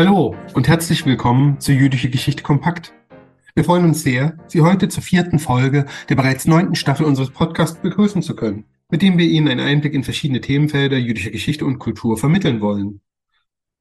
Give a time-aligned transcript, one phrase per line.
[0.00, 2.94] Hallo und herzlich willkommen zu Jüdische Geschichte Kompakt.
[3.54, 7.82] Wir freuen uns sehr, Sie heute zur vierten Folge der bereits neunten Staffel unseres Podcasts
[7.82, 11.80] begrüßen zu können, mit dem wir Ihnen einen Einblick in verschiedene Themenfelder jüdischer Geschichte und
[11.80, 13.02] Kultur vermitteln wollen.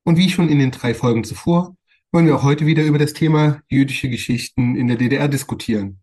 [0.04, 1.78] Und wie schon in den drei Folgen zuvor,
[2.12, 6.02] wollen wir auch heute wieder über das Thema jüdische Geschichten in der DDR diskutieren.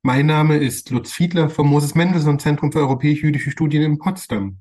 [0.00, 4.60] Mein Name ist Lutz Fiedler vom Moses Mendelssohn Zentrum für europäisch-jüdische Studien in Potsdam.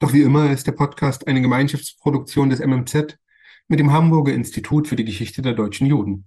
[0.00, 3.16] Doch wie immer ist der Podcast eine Gemeinschaftsproduktion des MMZ
[3.68, 6.24] mit dem Hamburger Institut für die Geschichte der deutschen Juden.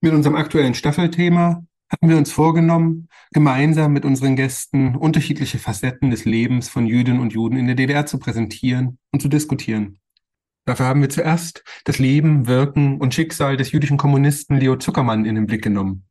[0.00, 6.24] Mit unserem aktuellen Staffelthema haben wir uns vorgenommen, gemeinsam mit unseren Gästen unterschiedliche Facetten des
[6.24, 9.98] Lebens von Jüdinnen und Juden in der DDR zu präsentieren und zu diskutieren.
[10.64, 15.34] Dafür haben wir zuerst das Leben, Wirken und Schicksal des jüdischen Kommunisten Leo Zuckermann in
[15.34, 16.06] den Blick genommen.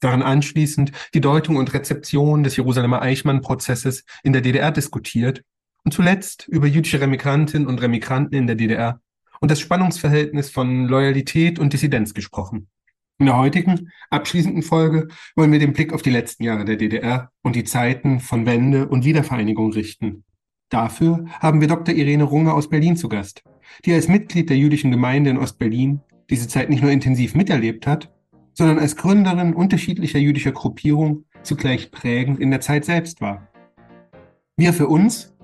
[0.00, 5.42] Daran anschließend die Deutung und Rezeption des Jerusalemer Eichmann-Prozesses in der DDR diskutiert
[5.84, 9.00] und zuletzt über jüdische Remigrantinnen und Remigranten in der DDR
[9.40, 12.68] und das Spannungsverhältnis von Loyalität und Dissidenz gesprochen.
[13.18, 17.30] In der heutigen, abschließenden Folge wollen wir den Blick auf die letzten Jahre der DDR
[17.42, 20.24] und die Zeiten von Wende und Wiedervereinigung richten.
[20.68, 21.94] Dafür haben wir Dr.
[21.94, 23.42] Irene Runge aus Berlin zu Gast,
[23.84, 28.12] die als Mitglied der jüdischen Gemeinde in Ostberlin diese Zeit nicht nur intensiv miterlebt hat,
[28.52, 33.48] sondern als Gründerin unterschiedlicher jüdischer Gruppierungen zugleich prägend in der Zeit selbst war.
[34.56, 35.35] Wir für uns,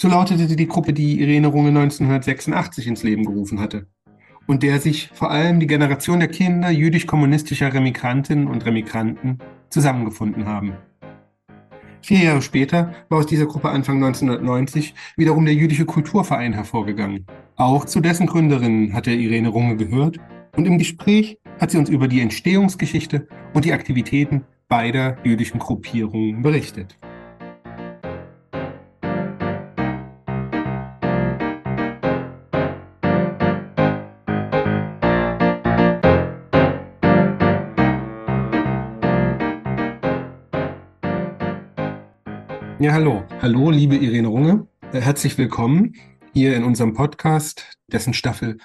[0.00, 3.86] so lautete die Gruppe, die Irene Runge 1986 ins Leben gerufen hatte
[4.46, 10.72] und der sich vor allem die Generation der Kinder jüdisch-kommunistischer Remigrantinnen und Remigranten zusammengefunden haben.
[12.00, 17.26] Vier Jahre später war aus dieser Gruppe Anfang 1990 wiederum der Jüdische Kulturverein hervorgegangen.
[17.56, 20.18] Auch zu dessen Gründerinnen hatte Irene Runge gehört
[20.56, 26.40] und im Gespräch hat sie uns über die Entstehungsgeschichte und die Aktivitäten beider jüdischen Gruppierungen
[26.40, 26.96] berichtet.
[42.80, 43.24] Ja, hallo.
[43.42, 44.66] Hallo, liebe Irene Runge.
[44.90, 45.96] Herzlich willkommen
[46.32, 48.56] hier in unserem Podcast, dessen Staffel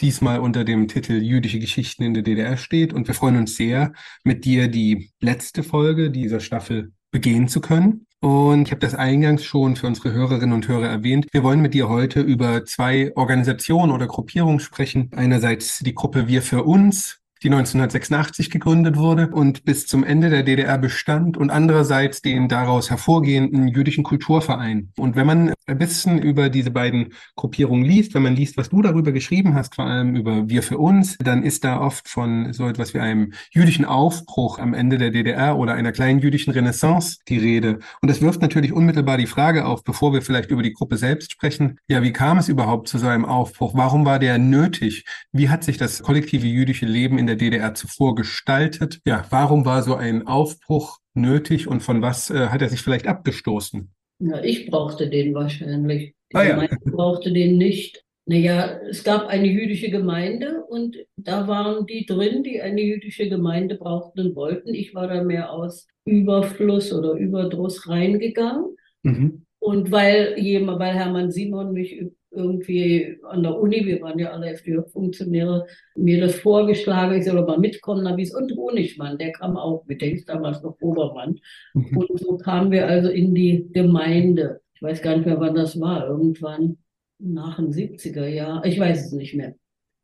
[0.00, 2.92] diesmal unter dem Titel Jüdische Geschichten in der DDR steht.
[2.92, 3.92] Und wir freuen uns sehr,
[4.24, 8.06] mit dir die letzte Folge dieser Staffel begehen zu können.
[8.18, 11.28] Und ich habe das eingangs schon für unsere Hörerinnen und Hörer erwähnt.
[11.30, 15.12] Wir wollen mit dir heute über zwei Organisationen oder Gruppierungen sprechen.
[15.14, 20.42] Einerseits die Gruppe Wir für uns, die 1986 gegründet wurde und bis zum Ende der
[20.42, 24.92] DDR bestand und andererseits den daraus hervorgehenden jüdischen Kulturverein.
[24.96, 28.82] Und wenn man ein bisschen über diese beiden Gruppierungen liest, wenn man liest, was du
[28.82, 32.66] darüber geschrieben hast, vor allem über Wir für uns, dann ist da oft von so
[32.68, 37.38] etwas wie einem jüdischen Aufbruch am Ende der DDR oder einer kleinen jüdischen Renaissance die
[37.38, 37.78] Rede.
[38.02, 41.32] Und das wirft natürlich unmittelbar die Frage auf, bevor wir vielleicht über die Gruppe selbst
[41.32, 43.74] sprechen, ja, wie kam es überhaupt zu so einem Aufbruch?
[43.74, 45.04] Warum war der nötig?
[45.32, 49.00] Wie hat sich das kollektive jüdische Leben in der DDR zuvor gestaltet?
[49.04, 53.06] Ja, warum war so ein Aufbruch nötig und von was äh, hat er sich vielleicht
[53.06, 53.90] abgestoßen?
[54.20, 56.14] Ja, ich brauchte den wahrscheinlich.
[56.32, 56.50] Die Ah, ja.
[56.54, 58.04] Gemeinde brauchte den nicht.
[58.26, 63.76] Naja, es gab eine jüdische Gemeinde und da waren die drin, die eine jüdische Gemeinde
[63.76, 64.74] brauchten und wollten.
[64.74, 68.76] Ich war da mehr aus Überfluss oder Überdruss reingegangen.
[69.02, 69.46] Mhm.
[69.60, 72.00] Und weil jemand, weil Hermann Simon mich
[72.30, 75.66] irgendwie an der Uni, wir waren ja alle FDJ-Funktionäre,
[75.96, 80.00] mir das vorgeschlagen, ich soll mal mitkommen, dann hieß und Honigmann, der kam auch mit,
[80.00, 81.38] der hieß damals noch Obermann.
[81.74, 81.96] Mhm.
[81.96, 84.60] Und so kamen wir also in die Gemeinde.
[84.74, 86.78] Ich weiß gar nicht mehr, wann das war, irgendwann
[87.18, 89.54] nach den 70er Jahren, ich weiß es nicht mehr.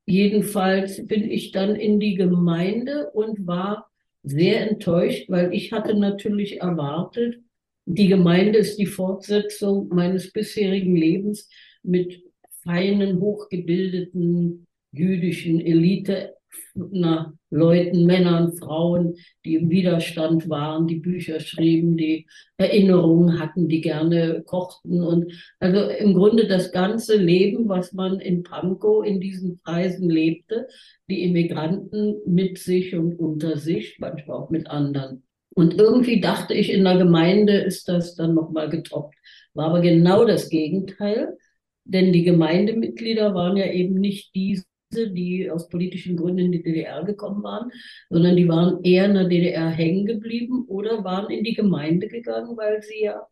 [0.05, 3.89] Jedenfalls bin ich dann in die Gemeinde und war
[4.23, 7.41] sehr enttäuscht, weil ich hatte natürlich erwartet,
[7.87, 11.49] die Gemeinde ist die Fortsetzung meines bisherigen Lebens
[11.83, 12.21] mit
[12.65, 16.35] feinen, hochgebildeten jüdischen Elite,
[16.75, 23.81] na, Leuten, Männern, Frauen, die im Widerstand waren, die Bücher schrieben, die Erinnerungen hatten, die
[23.81, 29.61] gerne kochten und also im Grunde das ganze Leben, was man in Pankow in diesen
[29.65, 30.67] Kreisen lebte,
[31.09, 35.26] die Immigranten mit sich und unter sich, manchmal auch mit anderen.
[35.57, 39.15] Und irgendwie dachte ich, in der Gemeinde ist das dann nochmal getoppt.
[39.55, 41.39] War aber genau das Gegenteil,
[41.85, 47.05] denn die Gemeindemitglieder waren ja eben nicht diese, die aus politischen Gründen in die DDR
[47.05, 47.71] gekommen waren,
[48.11, 52.55] sondern die waren eher in der DDR hängen geblieben oder waren in die Gemeinde gegangen,
[52.59, 53.27] weil sie ja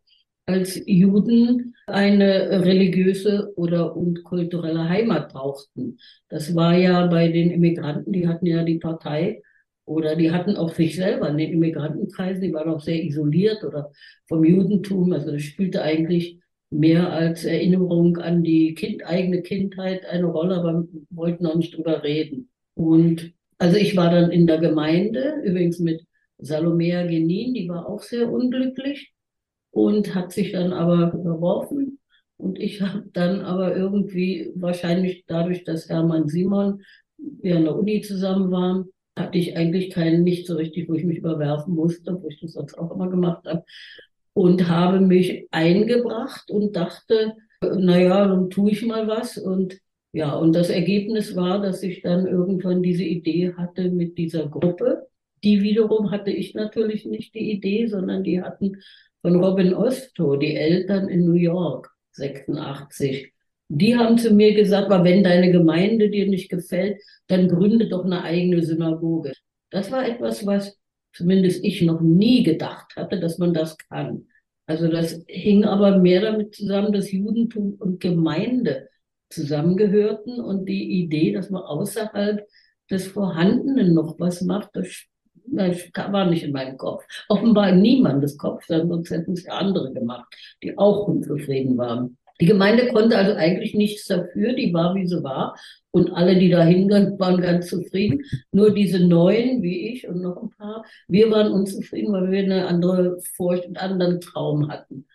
[0.47, 5.99] als Juden eine religiöse oder und kulturelle Heimat brauchten.
[6.29, 9.43] Das war ja bei den Immigranten, die hatten ja die Partei
[9.85, 13.91] oder die hatten auch sich selber in den Immigrantenkreisen, die waren auch sehr isoliert oder
[14.27, 15.13] vom Judentum.
[15.13, 16.39] Also das spielte eigentlich
[16.71, 22.03] mehr als Erinnerung an die kind, eigene Kindheit eine Rolle, aber wollten noch nicht drüber
[22.03, 22.49] reden.
[22.73, 26.05] Und also ich war dann in der Gemeinde, übrigens mit
[26.39, 29.13] Salomea Genin, die war auch sehr unglücklich
[29.71, 31.99] und hat sich dann aber überworfen.
[32.37, 36.81] Und ich habe dann aber irgendwie, wahrscheinlich dadurch, dass Hermann Simon,
[37.17, 41.03] wir an der Uni zusammen waren, hatte ich eigentlich keinen, nicht so richtig, wo ich
[41.03, 43.63] mich überwerfen musste, wo ich das sonst auch immer gemacht habe.
[44.33, 49.37] Und habe mich eingebracht und dachte, naja, dann tue ich mal was.
[49.37, 49.79] Und
[50.11, 55.07] ja, und das Ergebnis war, dass ich dann irgendwann diese Idee hatte mit dieser Gruppe.
[55.43, 58.81] Die wiederum hatte ich natürlich nicht die Idee, sondern die hatten
[59.21, 63.34] von Robin Osto, die Eltern in New York, 86.
[63.67, 68.23] Die haben zu mir gesagt, wenn deine Gemeinde dir nicht gefällt, dann gründe doch eine
[68.23, 69.33] eigene Synagoge.
[69.71, 70.77] Das war etwas, was
[71.13, 74.27] zumindest ich noch nie gedacht hatte, dass man das kann.
[74.67, 78.89] Also das hing aber mehr damit zusammen, dass Judentum und Gemeinde
[79.29, 82.45] zusammengehörten und die Idee, dass man außerhalb
[82.89, 85.05] des Vorhandenen noch was macht, das,
[85.45, 87.03] das war nicht in meinem Kopf.
[87.29, 92.17] Offenbar in niemandes Kopf, sonst hätten es ja andere gemacht, die auch unzufrieden waren.
[92.41, 95.55] Die Gemeinde konnte also eigentlich nichts dafür, die war wie sie war.
[95.91, 98.21] Und alle, die da hingingen, waren ganz zufrieden.
[98.51, 102.67] Nur diese Neuen, wie ich und noch ein paar, wir waren unzufrieden, weil wir eine
[102.67, 105.05] andere Furcht, einen anderen Traum hatten.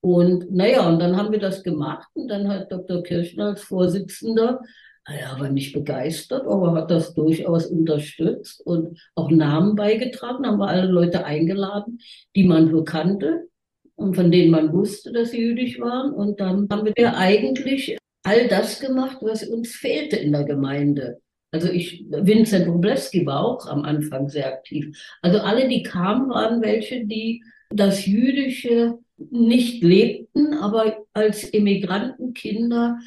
[0.00, 3.02] Und naja, und dann haben wir das gemacht und dann hat Dr.
[3.02, 4.60] Kirchner als Vorsitzender,
[5.06, 10.68] er war nicht begeistert, aber hat das durchaus unterstützt und auch Namen beigetragen, haben wir
[10.68, 12.00] alle Leute eingeladen,
[12.34, 13.48] die man so kannte
[13.96, 16.12] und von denen man wusste, dass sie jüdisch waren.
[16.12, 21.20] Und dann haben wir eigentlich all das gemacht, was uns fehlte in der Gemeinde.
[21.52, 24.96] Also ich, Vincent Wroblewski war auch am Anfang sehr aktiv.
[25.22, 32.98] Also alle, die kamen, waren welche, die das Jüdische nicht lebten, aber als Immigrantenkinder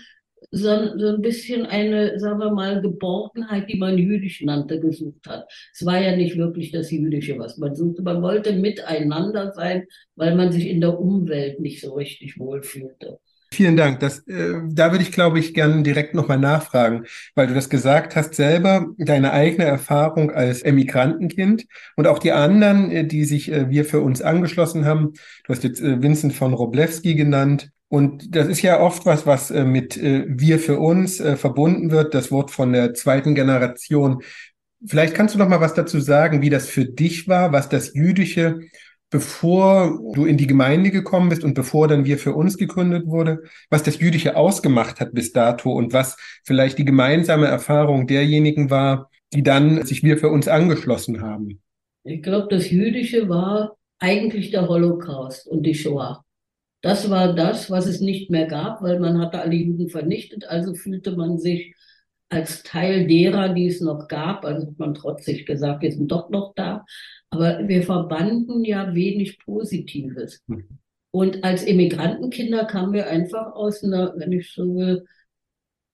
[0.51, 5.51] so, so ein bisschen eine, sagen wir mal, Geborgenheit, die man jüdisch nannte, gesucht hat.
[5.73, 8.01] Es war ja nicht wirklich das Jüdische, was man suchte.
[8.01, 9.85] Man wollte miteinander sein,
[10.15, 13.19] weil man sich in der Umwelt nicht so richtig wohlfühlte.
[13.49, 14.01] Vielen Dank.
[14.01, 18.15] Das, äh, da würde ich, glaube ich, gerne direkt nochmal nachfragen, weil du das gesagt
[18.15, 21.65] hast, selber deine eigene Erfahrung als Emigrantenkind
[21.95, 25.13] und auch die anderen, äh, die sich äh, wir für uns angeschlossen haben.
[25.45, 27.69] Du hast jetzt äh, Vincent von Roblewski genannt.
[27.89, 32.13] Und das ist ja oft was, was äh, mit äh, wir für uns verbunden wird,
[32.13, 34.23] das Wort von der zweiten Generation.
[34.85, 37.93] Vielleicht kannst du noch mal was dazu sagen, wie das für dich war, was das
[37.93, 38.59] Jüdische
[39.09, 43.43] bevor du in die Gemeinde gekommen bist und bevor dann wir für uns gegründet wurde,
[43.69, 49.09] was das Jüdische ausgemacht hat bis dato und was vielleicht die gemeinsame Erfahrung derjenigen war,
[49.33, 51.61] die dann sich wir für uns angeschlossen haben.
[52.03, 56.23] Ich glaube, das Jüdische war eigentlich der Holocaust und die Shoah.
[56.81, 60.75] Das war das, was es nicht mehr gab, weil man hatte alle Juden vernichtet, also
[60.75, 61.75] fühlte man sich
[62.29, 66.29] als Teil derer, die es noch gab, also hat man trotzig gesagt, wir sind doch
[66.29, 66.85] noch da,
[67.29, 70.41] aber wir verbanden ja wenig Positives.
[70.47, 70.79] Mhm.
[71.11, 75.05] Und als Immigrantenkinder kamen wir einfach aus einer, wenn ich so will,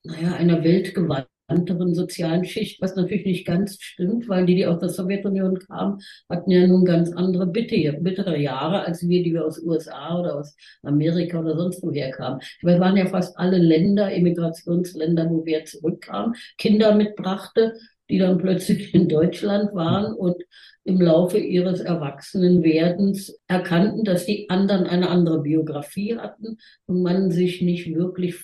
[0.03, 4.89] naja, einer weltgewandteren sozialen Schicht, was natürlich nicht ganz stimmt, weil die, die aus der
[4.89, 9.61] Sowjetunion kamen, hatten ja nun ganz andere bitte, bittere Jahre als wir, die wir aus
[9.63, 12.41] USA oder aus Amerika oder sonst woher kamen.
[12.61, 17.75] Wir waren ja fast alle Länder, Immigrationsländer, wo wir zurückkamen, Kinder mitbrachte,
[18.09, 20.35] die dann plötzlich in Deutschland waren und
[20.83, 27.61] im Laufe ihres Erwachsenenwerdens erkannten, dass die anderen eine andere Biografie hatten und man sich
[27.61, 28.35] nicht wirklich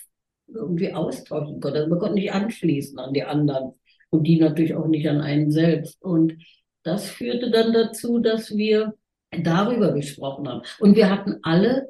[0.48, 1.80] irgendwie austauschen konnte.
[1.80, 3.74] Also man konnte nicht anschließen an die anderen
[4.10, 6.02] und die natürlich auch nicht an einen selbst.
[6.02, 6.38] Und
[6.84, 8.94] das führte dann dazu, dass wir
[9.32, 10.62] darüber gesprochen haben.
[10.80, 11.90] Und wir hatten alle,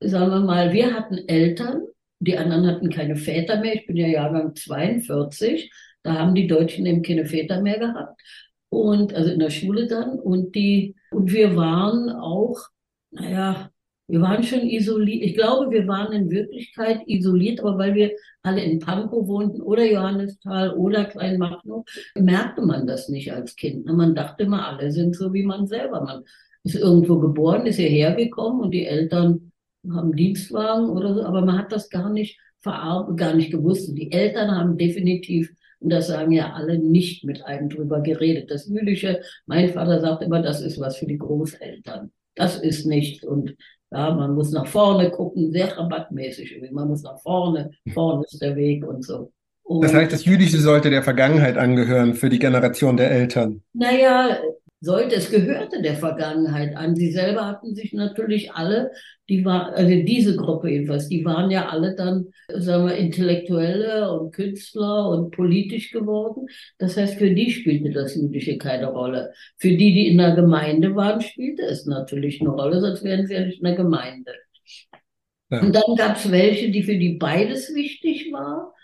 [0.00, 1.82] sagen wir mal, wir hatten Eltern,
[2.18, 3.74] die anderen hatten keine Väter mehr.
[3.74, 5.70] Ich bin ja Jahrgang 42.
[6.06, 8.20] Da haben die Deutschen eben keine Väter mehr gehabt
[8.68, 12.58] und also in der Schule dann und die und wir waren auch,
[13.10, 13.70] naja,
[14.08, 15.24] wir waren schon isoliert.
[15.24, 19.84] Ich glaube, wir waren in Wirklichkeit isoliert, aber weil wir alle in Pankow wohnten oder
[19.84, 21.84] Johannisthal oder Kleinmachnow,
[22.14, 23.84] merkte man das nicht als Kind.
[23.86, 26.02] Man dachte immer, alle sind so wie man selber.
[26.02, 26.22] Man
[26.62, 29.50] ist irgendwo geboren, ist hierher gekommen und die Eltern
[29.92, 33.96] haben Dienstwagen oder so, aber man hat das gar nicht verarbeitet, gar nicht gewusst.
[33.96, 38.50] Die Eltern haben definitiv und das sagen ja alle nicht mit einem drüber geredet.
[38.50, 42.10] Das Jüdische, mein Vater sagt immer, das ist was für die Großeltern.
[42.34, 43.24] Das ist nichts.
[43.24, 43.56] Und
[43.90, 46.60] ja, man muss nach vorne gucken, sehr rabattmäßig.
[46.72, 49.32] Man muss nach vorne, vorne ist der Weg und so.
[49.62, 53.62] Und das heißt, das Jüdische sollte der Vergangenheit angehören für die Generation der Eltern.
[53.72, 54.38] Naja,
[54.80, 56.94] sollte, es gehörte der Vergangenheit an.
[56.96, 58.90] Sie selber hatten sich natürlich alle,
[59.28, 64.32] die war, also diese Gruppe jedenfalls, die waren ja alle dann, sagen wir, Intellektuelle und
[64.32, 66.46] Künstler und politisch geworden.
[66.78, 69.32] Das heißt, für die spielte das Jüdische keine Rolle.
[69.56, 73.34] Für die, die in der Gemeinde waren, spielte es natürlich eine Rolle, sonst wären sie
[73.34, 74.32] ja nicht in der Gemeinde.
[75.50, 75.60] Ja.
[75.60, 78.74] Und dann gab es welche, die für die beides wichtig war.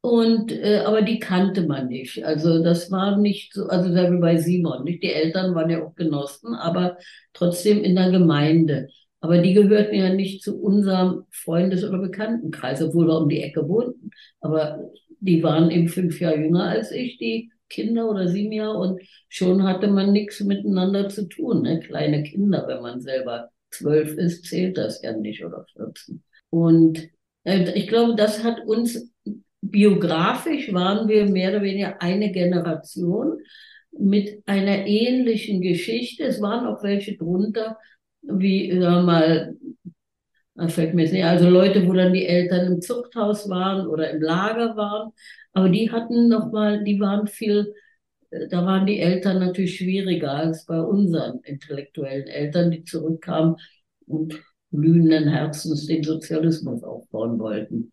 [0.00, 2.24] Und äh, aber die kannte man nicht.
[2.24, 5.02] Also das war nicht so, also da wie bei Simon, nicht?
[5.02, 6.98] Die Eltern waren ja auch Genossen, aber
[7.32, 8.88] trotzdem in der Gemeinde.
[9.20, 13.68] Aber die gehörten ja nicht zu unserem Freundes- oder Bekanntenkreis, obwohl wir um die Ecke
[13.68, 14.10] wohnten.
[14.40, 14.78] Aber
[15.20, 19.64] die waren eben fünf Jahre jünger als ich, die Kinder oder sieben Jahre, und schon
[19.64, 21.62] hatte man nichts miteinander zu tun.
[21.62, 21.80] Ne?
[21.80, 26.22] Kleine Kinder, wenn man selber zwölf ist, zählt das ja nicht oder 14.
[26.50, 27.08] Und
[27.44, 29.10] äh, ich glaube, das hat uns
[29.62, 33.38] biografisch waren wir mehr oder weniger eine Generation
[33.98, 36.24] mit einer ähnlichen Geschichte.
[36.24, 37.78] Es waren auch welche drunter,
[38.22, 39.56] wie, sagen wir mal,
[40.68, 44.76] fällt mir nicht, also Leute, wo dann die Eltern im Zuchthaus waren oder im Lager
[44.76, 45.12] waren,
[45.52, 47.74] aber die hatten nochmal, die waren viel,
[48.30, 53.56] da waren die Eltern natürlich schwieriger als bei unseren intellektuellen Eltern, die zurückkamen
[54.06, 57.92] und glühenden Herzens den Sozialismus aufbauen wollten.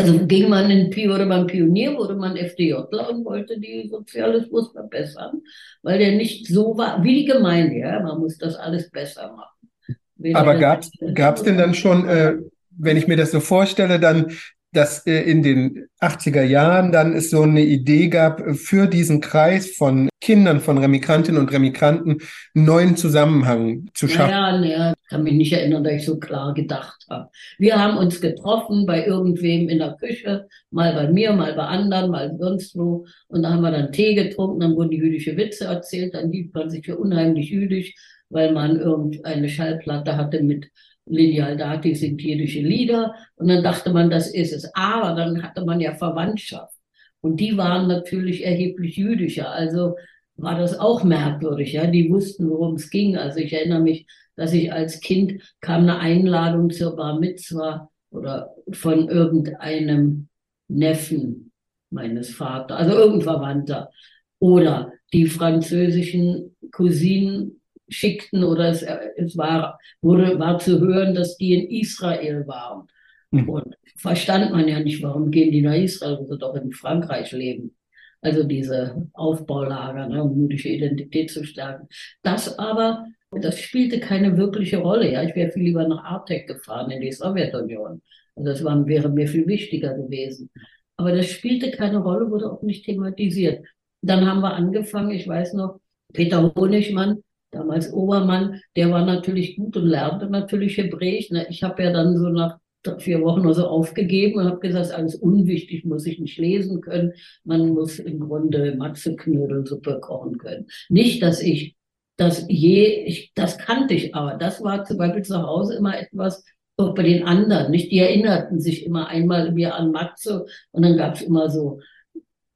[0.00, 5.42] Also ging man in oder man Pionier, wurde man FDJler und wollte die Sozialismus verbessern,
[5.82, 7.76] weil der nicht so war wie die Gemeinde.
[7.76, 8.00] Ja?
[8.00, 9.96] Man muss das alles besser machen.
[10.16, 12.36] Weder Aber gab es denn dann schon, äh,
[12.70, 14.32] wenn ich mir das so vorstelle, dann
[14.72, 19.20] dass äh, in den 80er Jahren dann es so eine Idee gab, äh, für diesen
[19.20, 22.18] Kreis von Kindern von Remigrantinnen und Remigranten
[22.54, 24.30] einen neuen Zusammenhang zu schaffen.
[24.30, 27.30] Ja, naja, ich kann mich nicht erinnern, dass ich so klar gedacht habe.
[27.58, 32.10] Wir haben uns getroffen bei irgendwem in der Küche, mal bei mir, mal bei anderen,
[32.10, 33.06] mal sonst wo.
[33.28, 36.54] Und da haben wir dann Tee getrunken, dann wurden die jüdische Witze erzählt, dann hielt
[36.54, 37.94] man sich für unheimlich jüdisch,
[38.28, 40.70] weil man irgendeine Schallplatte hatte mit
[41.10, 43.14] Lineal Dati sind jiddische Lieder.
[43.36, 44.70] Und dann dachte man, das ist es.
[44.74, 46.74] Aber dann hatte man ja Verwandtschaft.
[47.20, 49.50] Und die waren natürlich erheblich jüdischer.
[49.50, 49.96] Also
[50.36, 51.72] war das auch merkwürdig.
[51.72, 53.16] Ja, die wussten, worum es ging.
[53.16, 58.54] Also ich erinnere mich, dass ich als Kind kam eine Einladung zur Bar Mitzwa oder
[58.72, 60.28] von irgendeinem
[60.68, 61.52] Neffen
[61.90, 63.90] meines Vaters, also irgendein Verwandter.
[64.38, 67.59] Oder die französischen Cousinen
[67.90, 72.86] schickten oder es, es war, wurde, war zu hören, dass die in Israel waren.
[73.30, 73.48] Mhm.
[73.48, 77.32] Und verstand man ja nicht, warum gehen die nach Israel, wo sie doch in Frankreich
[77.32, 77.76] leben.
[78.22, 81.88] Also diese Aufbaulager, ne, um jüdische Identität zu stärken.
[82.22, 85.10] Das aber, das spielte keine wirkliche Rolle.
[85.10, 88.02] Ja, ich wäre viel lieber nach Artek gefahren in die Sowjetunion.
[88.36, 90.50] Also das war, wäre mir viel wichtiger gewesen.
[90.96, 93.64] Aber das spielte keine Rolle, wurde auch nicht thematisiert.
[94.02, 95.80] Dann haben wir angefangen, ich weiß noch,
[96.12, 101.30] Peter Honigmann, damals Obermann, der war natürlich gut und lernte natürlich Hebräisch.
[101.30, 101.46] Ne?
[101.50, 102.58] Ich habe ja dann so nach
[102.98, 107.12] vier Wochen oder so aufgegeben und habe gesagt, alles unwichtig, muss ich nicht lesen können.
[107.44, 110.66] Man muss im Grunde Matzeknödelsuppe kochen können.
[110.88, 111.76] Nicht, dass ich
[112.16, 114.34] das je, ich, das kannte ich aber.
[114.34, 116.44] Das war zum Beispiel zu Hause immer etwas,
[116.76, 117.90] auch bei den anderen, nicht?
[117.92, 121.80] Die erinnerten sich immer einmal mir an Matze und dann gab es immer so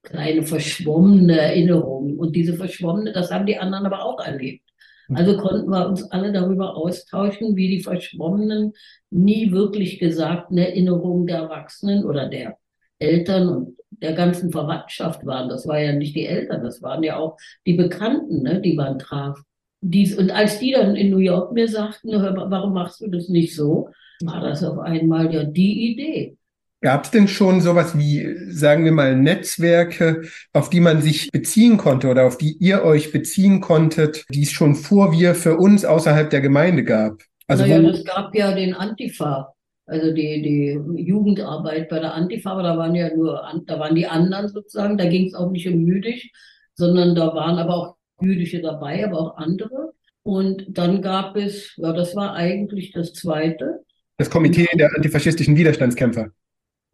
[0.03, 2.19] kleine verschwommene Erinnerungen.
[2.19, 4.69] Und diese verschwommene, das haben die anderen aber auch erlebt.
[5.13, 8.73] Also konnten wir uns alle darüber austauschen, wie die verschwommenen,
[9.11, 12.57] nie wirklich gesagten Erinnerungen der Erwachsenen oder der
[12.99, 15.49] Eltern und der ganzen Verwandtschaft waren.
[15.49, 18.99] Das war ja nicht die Eltern, das waren ja auch die Bekannten, ne, die man
[18.99, 19.39] traf.
[19.81, 23.55] Dies, und als die dann in New York mir sagten, warum machst du das nicht
[23.55, 23.91] so,
[24.23, 26.37] war das auf einmal ja die Idee.
[26.85, 31.79] Gab es denn schon sowas wie, sagen wir mal, Netzwerke, auf die man sich beziehen
[31.79, 35.87] konnte oder auf die ihr euch beziehen konntet, die es schon vor wir für uns
[35.87, 37.23] außerhalb der Gemeinde gab?
[37.47, 39.55] Also naja, es gab ja den Antifa,
[39.87, 44.07] also die, die Jugendarbeit bei der Antifa, aber da waren ja nur, da waren die
[44.07, 46.31] anderen sozusagen, da ging es auch nicht um Jüdisch,
[46.75, 49.95] sondern da waren aber auch Jüdische dabei, aber auch andere.
[50.23, 53.81] Und dann gab es, ja, das war eigentlich das Zweite.
[54.19, 56.29] Das Komitee der antifaschistischen Widerstandskämpfer.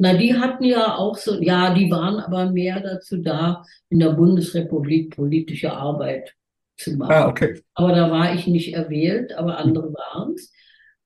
[0.02, 4.12] Na, die hatten ja auch so, ja, die waren aber mehr dazu da, in der
[4.12, 6.35] Bundesrepublik politische Arbeit
[6.78, 7.12] zu machen.
[7.12, 7.61] Ah, okay.
[7.75, 10.54] Aber da war ich nicht erwählt, aber andere waren es.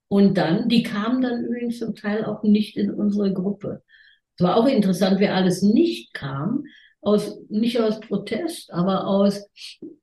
[0.06, 3.82] Und dann, die kamen dann übrigens zum Teil auch nicht in unsere Gruppe.
[4.36, 6.62] Es war auch interessant, wer alles nicht kam,
[7.00, 9.50] aus, nicht aus Protest, aber aus,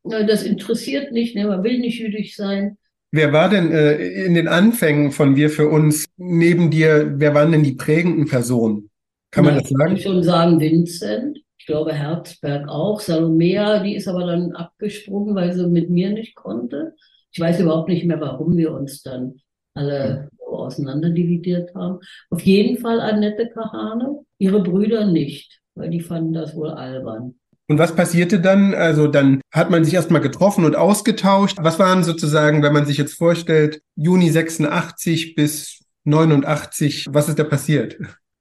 [0.04, 2.78] das interessiert nicht, ne, man will nicht jüdisch sein.
[3.12, 7.52] Wer war denn äh, in den Anfängen von Wir für uns neben dir, wer waren
[7.52, 8.90] denn die prägenden Personen?
[9.32, 9.96] Kann man Na, das sagen?
[9.96, 11.40] Ich würde schon sagen Vincent.
[11.58, 13.02] Ich glaube Herzberg auch.
[13.02, 16.96] Salomea, die ist aber dann abgesprungen, weil sie mit mir nicht konnte.
[17.32, 19.36] Ich weiß überhaupt nicht mehr, warum wir uns dann
[19.74, 22.00] alle so auseinanderdividiert haben.
[22.30, 27.36] Auf jeden Fall Annette Kahane, ihre Brüder nicht, weil die fanden das wohl albern.
[27.72, 28.74] Und was passierte dann?
[28.74, 31.58] Also dann hat man sich erstmal getroffen und ausgetauscht.
[31.62, 37.46] Was waren sozusagen, wenn man sich jetzt vorstellt, Juni 86 bis 89, was ist da
[37.46, 37.96] passiert?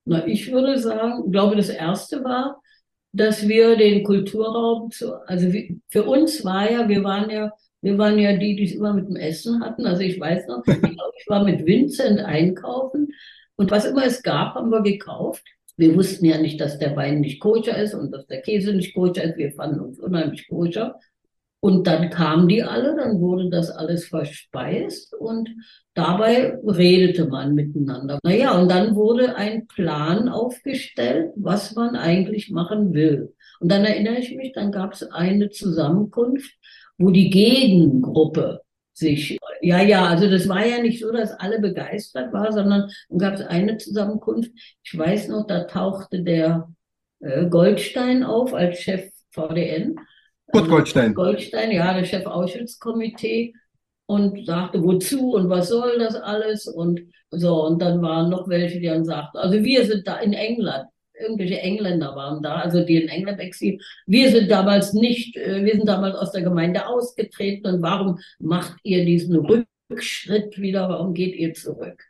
[0.05, 2.61] Na, ich würde sagen, glaube, das erste war,
[3.13, 5.49] dass wir den Kulturraum zu, also
[5.91, 9.07] für uns war ja, wir waren ja, wir waren ja die, die es immer mit
[9.07, 9.87] dem Essen hatten.
[9.87, 13.13] Also ich weiß noch, ich, glaub, ich war mit Vincent einkaufen
[13.55, 15.45] und was immer es gab, haben wir gekauft.
[15.77, 18.95] Wir wussten ja nicht, dass der Wein nicht koscher ist und dass der Käse nicht
[18.95, 19.37] koscher ist.
[19.37, 20.97] Wir fanden uns unheimlich koscher.
[21.63, 25.51] Und dann kamen die alle, dann wurde das alles verspeist und
[25.93, 28.19] dabei redete man miteinander.
[28.23, 33.35] Naja, und dann wurde ein Plan aufgestellt, was man eigentlich machen will.
[33.61, 36.51] Und dann erinnere ich mich, dann gab es eine Zusammenkunft,
[36.97, 38.63] wo die Gegengruppe
[39.01, 43.19] sich, ja, ja, also das war ja nicht so, dass alle begeistert waren, sondern dann
[43.19, 44.53] gab es eine Zusammenkunft.
[44.83, 46.69] Ich weiß noch, da tauchte der
[47.21, 49.97] äh, Goldstein auf als Chef VDN
[50.53, 51.15] Kurt Goldstein.
[51.15, 53.55] Goldstein, ja, der Chef Ausschutzkomitee
[54.07, 57.65] und sagte, wozu und was soll das alles und so.
[57.67, 60.87] Und dann waren noch welche, die dann sagten, also wir sind da in England.
[61.21, 63.79] Irgendwelche Engländer waren da, also die in England exil.
[64.07, 68.79] Wir sind damals nicht, äh, wir sind damals aus der Gemeinde ausgetreten und warum macht
[68.83, 70.89] ihr diesen Rückschritt wieder?
[70.89, 72.03] Warum geht ihr zurück?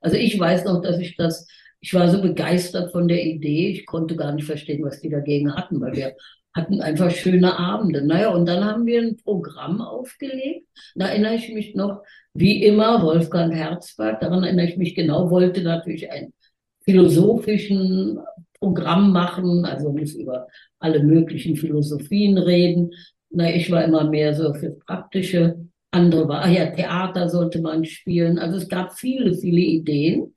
[0.00, 1.46] Also ich weiß noch, dass ich das
[1.80, 5.54] ich war so begeistert von der Idee, ich konnte gar nicht verstehen, was die dagegen
[5.54, 6.16] hatten, weil wir
[6.52, 8.04] hatten einfach schöne Abende.
[8.04, 10.66] Naja, und dann haben wir ein Programm aufgelegt.
[10.94, 15.62] Da erinnere ich mich noch, wie immer, Wolfgang Herzberg, daran erinnere ich mich genau, wollte
[15.62, 16.32] natürlich ein
[16.80, 18.18] philosophischen
[18.58, 20.46] Programm machen, also muss über
[20.78, 22.90] alle möglichen Philosophien reden.
[23.30, 25.56] Na, ich war immer mehr so für Praktische.
[25.90, 28.38] Andere war, ah ja, Theater sollte man spielen.
[28.38, 30.34] Also es gab viele, viele Ideen.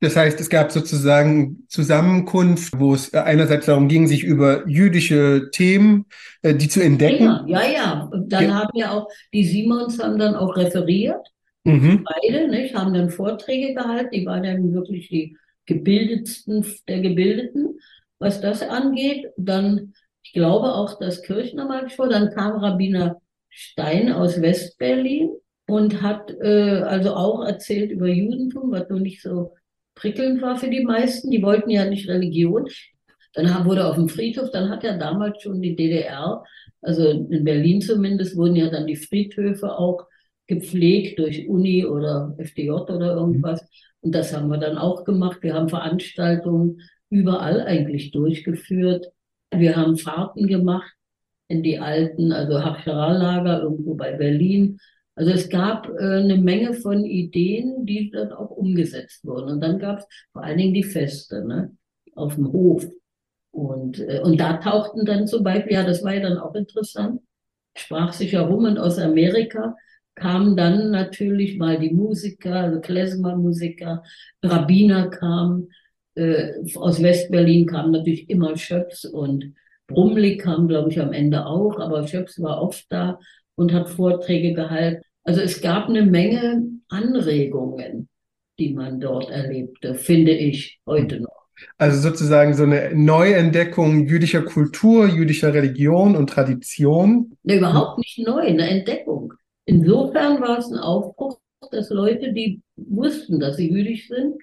[0.00, 6.04] Das heißt, es gab sozusagen Zusammenkunft, wo es einerseits darum ging, sich über jüdische Themen,
[6.42, 7.24] äh, die zu entdecken.
[7.24, 8.08] Ja, ja, ja.
[8.12, 8.54] Und dann ja.
[8.54, 11.26] haben ja auch, die Simons haben dann auch referiert.
[11.64, 12.04] Mhm.
[12.04, 14.10] Beide, nicht, haben dann Vorträge gehalten.
[14.12, 17.78] Die waren dann wirklich die gebildetsten der Gebildeten,
[18.18, 19.26] was das angeht.
[19.36, 22.10] Dann, ich glaube auch, dass Kirchner mal gesprochen.
[22.10, 25.30] Dann kam Rabbiner Stein aus Westberlin
[25.66, 29.54] und hat äh, also auch erzählt über Judentum, was nur nicht so
[29.94, 31.30] prickelnd war für die meisten.
[31.30, 32.68] Die wollten ja nicht Religion.
[33.32, 36.42] Dann wurde auf dem Friedhof, dann hat ja damals schon die DDR,
[36.80, 40.06] also in Berlin zumindest, wurden ja dann die Friedhöfe auch
[40.46, 43.66] gepflegt durch Uni oder FDJ oder irgendwas.
[44.00, 45.38] Und das haben wir dann auch gemacht.
[45.42, 46.80] Wir haben Veranstaltungen
[47.10, 49.06] überall eigentlich durchgeführt.
[49.52, 50.92] Wir haben Fahrten gemacht
[51.48, 54.78] in die alten, also Hachschara-Lager irgendwo bei Berlin.
[55.14, 59.50] Also es gab äh, eine Menge von Ideen, die dann auch umgesetzt wurden.
[59.50, 61.74] Und dann gab es vor allen Dingen die Feste ne,
[62.14, 62.86] auf dem Hof.
[63.50, 67.22] Und, äh, und da tauchten dann zum Beispiel, ja, das war ja dann auch interessant,
[67.74, 69.74] sprach sich herum und aus Amerika
[70.16, 74.02] kamen dann natürlich mal die Musiker, also Klezmer-Musiker,
[74.42, 75.68] Rabbiner kamen,
[76.16, 79.54] äh, aus Westberlin kamen natürlich immer Schöps und
[79.86, 83.20] Brumlik kam, glaube ich, am Ende auch, aber Schöps war oft da
[83.54, 85.02] und hat Vorträge gehalten.
[85.22, 88.08] Also es gab eine Menge Anregungen,
[88.58, 91.46] die man dort erlebte, finde ich heute noch.
[91.78, 97.36] Also sozusagen so eine Neuentdeckung jüdischer Kultur, jüdischer Religion und Tradition.
[97.44, 99.32] Ne, überhaupt nicht neu, eine Entdeckung.
[99.66, 101.38] Insofern war es ein Aufbruch,
[101.70, 104.36] dass Leute, die wussten, dass sie jüdisch sind,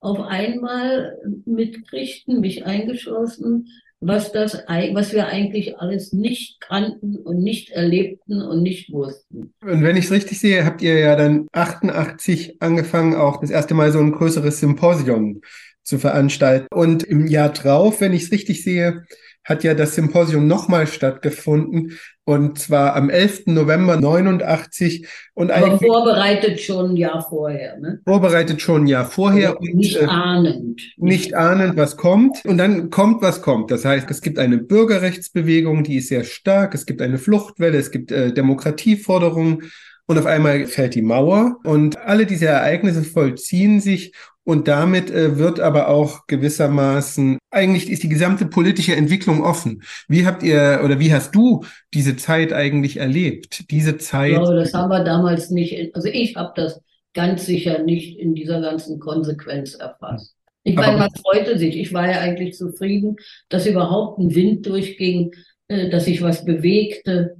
[0.00, 3.68] auf einmal mitkriegten, mich eingeschlossen,
[4.00, 9.54] was das, was wir eigentlich alles nicht kannten und nicht erlebten und nicht wussten.
[9.60, 13.74] Und wenn ich es richtig sehe, habt ihr ja dann 88 angefangen, auch das erste
[13.74, 15.40] Mal so ein größeres Symposium
[15.82, 16.68] zu veranstalten.
[16.70, 19.04] Und im Jahr drauf, wenn ich es richtig sehe,
[19.48, 23.46] hat ja das Symposium nochmal stattgefunden und zwar am 11.
[23.46, 28.00] November 89 und Aber vorbereitet schon ein Jahr vorher, ne?
[28.04, 30.82] Vorbereitet schon ein Jahr vorher also nicht und, äh, ahnend.
[30.98, 33.70] Nicht ahnend, was kommt und dann kommt, was kommt.
[33.70, 37.90] Das heißt, es gibt eine Bürgerrechtsbewegung, die ist sehr stark, es gibt eine Fluchtwelle, es
[37.90, 39.70] gibt äh, Demokratieforderungen
[40.04, 44.12] und auf einmal fällt die Mauer und alle diese Ereignisse vollziehen sich
[44.48, 49.82] und damit äh, wird aber auch gewissermaßen, eigentlich ist die gesamte politische Entwicklung offen.
[50.08, 53.70] Wie habt ihr oder wie hast du diese Zeit eigentlich erlebt?
[53.70, 54.30] Diese Zeit.
[54.30, 56.80] Ich glaube, das haben wir damals nicht, also ich habe das
[57.12, 60.34] ganz sicher nicht in dieser ganzen Konsequenz erfasst.
[60.62, 61.76] Ich meine, man freute sich.
[61.76, 63.16] Ich war ja eigentlich zufrieden,
[63.50, 65.30] dass überhaupt ein Wind durchging,
[65.68, 67.36] äh, dass sich was bewegte.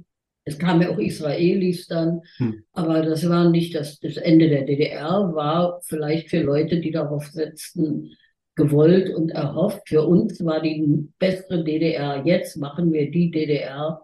[0.49, 2.63] Es kamen ja auch Israelis dann, hm.
[2.73, 7.27] aber das war nicht das, das Ende der DDR, war vielleicht für Leute, die darauf
[7.27, 8.11] setzten,
[8.55, 9.87] gewollt und erhofft.
[9.87, 12.23] Für uns war die bessere DDR.
[12.25, 14.01] Jetzt machen wir die DDR,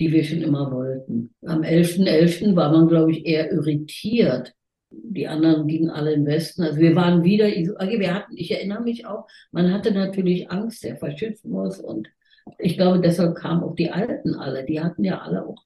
[0.00, 1.34] die wir schon immer wollten.
[1.44, 2.06] Am 11.11.
[2.06, 2.56] .11.
[2.56, 4.54] war man, glaube ich, eher irritiert,
[4.90, 6.62] die anderen gingen alle im Westen.
[6.62, 10.96] Also wir waren wieder, wir hatten, ich erinnere mich auch, man hatte natürlich Angst, der
[10.96, 12.08] Faschismus und
[12.58, 14.64] ich glaube, deshalb kamen auch die Alten alle.
[14.64, 15.62] Die hatten ja alle auch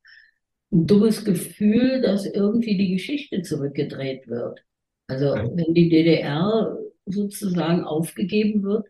[0.72, 4.60] ein dummes Gefühl, dass irgendwie die Geschichte zurückgedreht wird.
[5.08, 8.86] Also wenn die DDR sozusagen aufgegeben wird,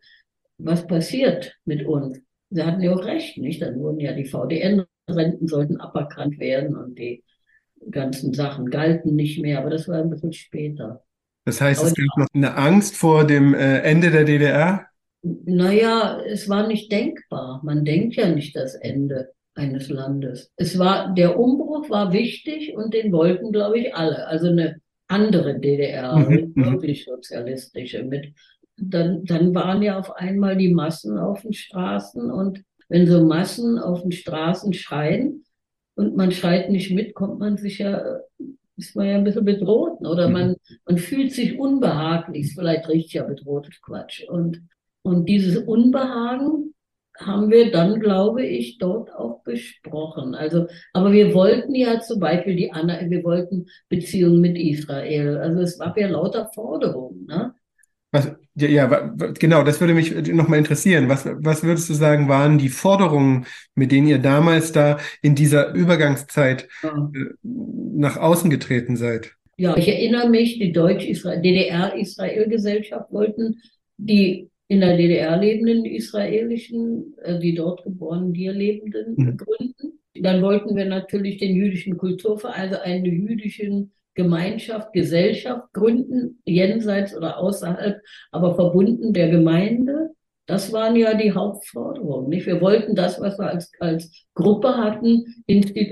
[0.59, 2.19] was passiert mit uns?
[2.51, 3.61] Sie hatten ja auch recht, nicht?
[3.61, 7.23] Dann wurden ja die VDN-Renten sollten aberkannt werden und die
[7.91, 11.05] ganzen Sachen galten nicht mehr, aber das war ein bisschen später.
[11.45, 14.86] Das heißt, aber es gab noch eine Angst vor dem äh, Ende der DDR?
[15.45, 17.61] Naja, es war nicht denkbar.
[17.65, 20.53] Man denkt ja nicht das Ende eines Landes.
[20.57, 24.27] Es war, der Umbruch war wichtig und den wollten, glaube ich, alle.
[24.27, 26.73] Also eine andere DDR, mhm, mhm.
[26.73, 28.05] wirklich sozialistische.
[28.05, 28.35] Mit,
[28.77, 33.79] dann, dann waren ja auf einmal die Massen auf den Straßen und wenn so Massen
[33.79, 35.43] auf den Straßen schreien,
[35.97, 38.21] und man schreit nicht mit, kommt man sich ja,
[38.77, 40.33] ist man ja ein bisschen bedroht oder mhm.
[40.33, 44.23] man, man fühlt sich unbehaglich, ist vielleicht richtig ja bedroht, Quatsch.
[44.29, 44.63] Und,
[45.07, 46.75] und dieses Unbehagen
[47.17, 50.35] haben wir dann, glaube ich, dort auch besprochen.
[50.35, 55.39] Also, aber wir wollten ja zum Beispiel die Anna, wir wollten Beziehungen mit Israel.
[55.39, 57.25] Also es gab ja lauter Forderungen.
[57.27, 57.55] Ne?
[58.11, 61.09] Was, ja, ja, genau, das würde mich nochmal interessieren.
[61.09, 65.73] Was, was würdest du sagen, waren die Forderungen, mit denen ihr damals da in dieser
[65.73, 67.11] Übergangszeit ja.
[67.15, 69.37] Äh, nach außen getreten seid?
[69.57, 73.61] Ja, ich erinnere mich, die Deutsch-DDR-Israel-Gesellschaft wollten
[73.99, 79.37] die in der DDR lebenden israelischen, äh, die dort geborenen, hier lebenden mhm.
[79.37, 80.01] gründen.
[80.15, 87.39] Dann wollten wir natürlich den jüdischen Kulturverein, also einen jüdischen Gemeinschaft, Gesellschaft gründen, jenseits oder
[87.39, 88.01] außerhalb,
[88.33, 90.11] aber verbunden der Gemeinde.
[90.47, 92.31] Das waren ja die Hauptforderungen.
[92.31, 92.47] Nicht?
[92.47, 95.25] Wir wollten das, was wir als, als Gruppe hatten,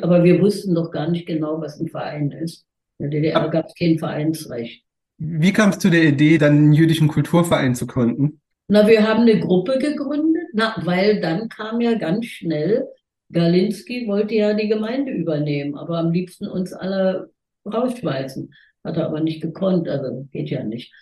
[0.01, 2.65] aber wir wussten doch gar nicht genau, was ein Verein ist.
[2.99, 4.85] In der DDR gab es kein Vereinsrecht.
[5.19, 8.41] Wie kam es zu der Idee, dann einen jüdischen Kulturverein zu gründen?
[8.69, 12.87] Na, wir haben eine Gruppe gegründet, na, weil dann kam ja ganz schnell,
[13.31, 17.31] Galinski wollte ja die Gemeinde übernehmen, aber am liebsten uns alle
[17.67, 18.53] rausschmeißen.
[18.85, 20.93] Hat er aber nicht gekonnt, also geht ja nicht.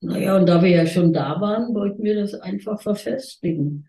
[0.00, 3.88] Naja, und da wir ja schon da waren, wollten wir das einfach verfestigen.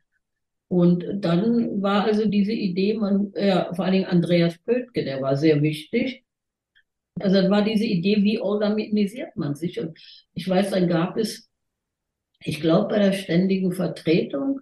[0.68, 5.36] Und dann war also diese Idee, man, ja, vor allen Dingen Andreas Pötke, der war
[5.38, 6.24] sehr wichtig.
[7.20, 9.80] Also dann war diese Idee, wie organisiert man sich?
[9.80, 9.98] Und
[10.34, 11.50] ich weiß, dann gab es,
[12.46, 14.62] ich glaube, bei der ständigen Vertretung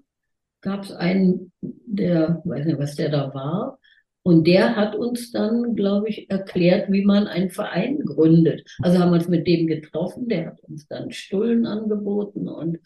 [0.62, 3.78] gab es einen, der, weiß nicht, was der da war,
[4.26, 8.63] und der hat uns dann, glaube ich, erklärt, wie man einen Verein gründet.
[8.82, 12.80] Also haben wir uns mit dem getroffen, der hat uns dann Stullen angeboten und,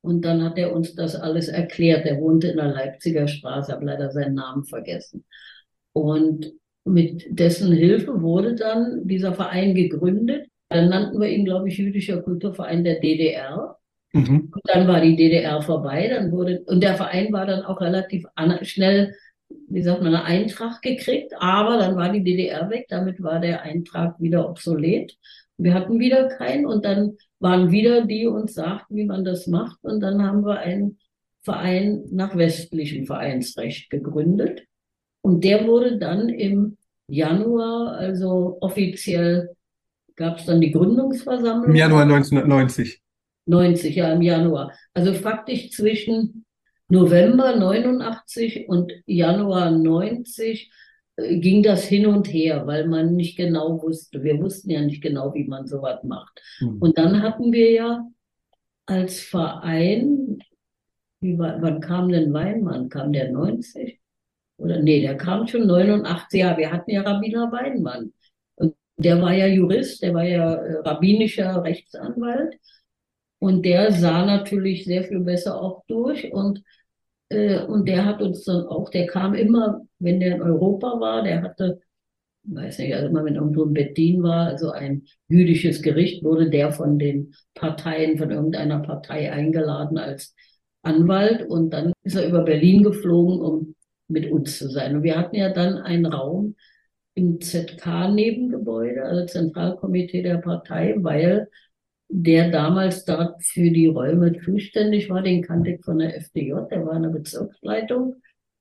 [0.00, 2.06] und dann hat er uns das alles erklärt.
[2.06, 5.24] Der wohnte in der Leipziger Straße, habe leider seinen Namen vergessen.
[5.92, 6.52] Und
[6.84, 10.48] mit dessen Hilfe wurde dann dieser Verein gegründet.
[10.70, 13.76] Dann nannten wir ihn, glaube ich, Jüdischer Kulturverein der DDR.
[14.12, 14.50] Mhm.
[14.52, 18.26] Und dann war die DDR vorbei, dann wurde, und der Verein war dann auch relativ
[18.62, 19.14] schnell
[19.68, 23.62] wie sagt man, eine Eintrag gekriegt, aber dann war die DDR weg, damit war der
[23.62, 25.16] Eintrag wieder obsolet.
[25.56, 29.82] Wir hatten wieder keinen und dann waren wieder die uns sagten, wie man das macht
[29.82, 30.98] und dann haben wir einen
[31.42, 34.64] Verein nach westlichem Vereinsrecht gegründet
[35.22, 36.76] und der wurde dann im
[37.08, 39.50] Januar, also offiziell
[40.16, 41.70] gab es dann die Gründungsversammlung.
[41.70, 42.99] Im Januar 1990.
[43.50, 44.72] 90, ja, im Januar.
[44.94, 46.44] Also faktisch zwischen
[46.88, 50.70] November 89 und Januar 90
[51.16, 54.22] äh, ging das hin und her, weil man nicht genau wusste.
[54.22, 56.40] Wir wussten ja nicht genau, wie man sowas macht.
[56.60, 56.78] Mhm.
[56.80, 58.06] Und dann hatten wir ja
[58.86, 60.38] als Verein,
[61.20, 62.88] wie, wann kam denn Weinmann?
[62.88, 64.00] Kam der 90?
[64.56, 66.40] Oder nee, der kam schon 89.
[66.40, 68.12] Ja, wir hatten ja Rabbiner Weinmann.
[68.56, 72.56] Und der war ja Jurist, der war ja äh, rabbinischer Rechtsanwalt.
[73.40, 76.32] Und der sah natürlich sehr viel besser auch durch.
[76.32, 76.62] Und
[77.30, 81.22] äh, und der hat uns dann auch, der kam immer, wenn der in Europa war,
[81.22, 81.80] der hatte,
[82.44, 86.72] weiß nicht, also immer wenn irgendwo ein Bedien war, also ein jüdisches Gericht, wurde der
[86.72, 90.34] von den Parteien, von irgendeiner Partei eingeladen als
[90.82, 93.74] Anwalt und dann ist er über Berlin geflogen, um
[94.08, 94.96] mit uns zu sein.
[94.96, 96.56] Und wir hatten ja dann einen Raum
[97.14, 101.48] im ZK-Nebengebäude, also Zentralkomitee der Partei, weil
[102.10, 106.84] der damals da für die Räume zuständig war, den kannte ich von der FDJ, der
[106.84, 108.16] war in der Bezirksleitung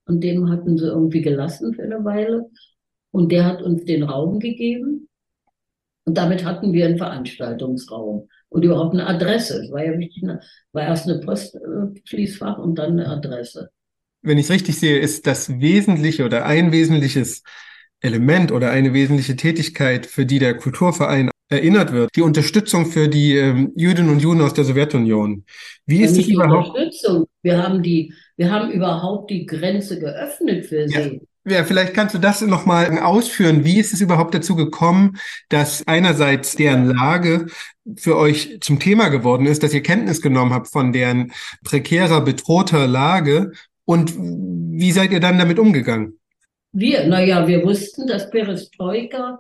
[0.05, 2.49] und dem hatten sie irgendwie gelassen für eine Weile
[3.12, 5.09] und der hat uns den Raum gegeben
[6.05, 9.63] und damit hatten wir einen Veranstaltungsraum und überhaupt eine Adresse.
[9.63, 10.23] Es war ja wichtig,
[10.71, 13.69] war erst eine Postschließfach und dann eine Adresse.
[14.21, 17.43] Wenn ich es richtig sehe, ist das Wesentliche oder ein wesentliches
[18.01, 23.35] Element oder eine wesentliche Tätigkeit, für die der Kulturverein erinnert wird, die Unterstützung für die
[23.35, 25.43] ähm, Jüdinnen und Juden aus der Sowjetunion.
[25.85, 26.69] Wie ist es überhaupt?
[26.69, 27.25] Unterstützung.
[27.41, 31.21] Wir haben die, wir haben überhaupt die Grenze geöffnet für sie.
[31.45, 31.57] Ja.
[31.57, 33.65] ja vielleicht kannst du das nochmal ausführen.
[33.65, 35.17] Wie ist es überhaupt dazu gekommen,
[35.49, 37.47] dass einerseits deren Lage
[37.95, 41.31] für euch zum Thema geworden ist, dass ihr Kenntnis genommen habt von deren
[41.63, 43.53] prekärer, bedrohter Lage
[43.85, 46.19] und wie seid ihr dann damit umgegangen?
[46.71, 49.39] Wir, naja, wir wussten, dass Perestroika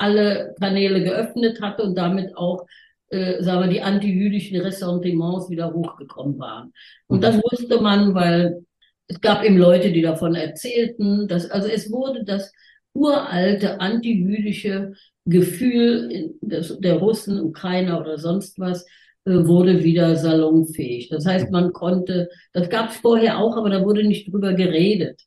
[0.00, 2.66] alle Kanäle geöffnet hatte und damit auch,
[3.08, 6.72] äh, sagen wir, die antijüdischen Ressentiments wieder hochgekommen waren.
[7.06, 7.22] Und mhm.
[7.22, 8.64] das wusste man, weil
[9.08, 12.52] es gab eben Leute, die davon erzählten, dass, also es wurde das
[12.92, 14.92] uralte antijüdische
[15.24, 18.86] Gefühl des, der Russen, Ukrainer oder sonst was,
[19.24, 21.08] äh, wurde wieder salonfähig.
[21.08, 25.20] Das heißt, man konnte, das gab es vorher auch, aber da wurde nicht drüber geredet.